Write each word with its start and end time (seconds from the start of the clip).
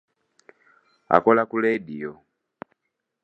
Akola 1.15 1.43
ku 1.49 1.55
leediyo. 1.63 2.11